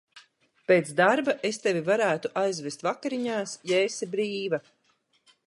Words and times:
Pēc 0.69 0.87
darba 0.99 1.35
es 1.49 1.61
tevi 1.65 1.83
varētu 1.91 2.33
aizvest 2.45 2.83
vakariņās, 2.89 3.55
ja 3.75 3.85
esi 3.91 4.11
brīva. 4.17 4.63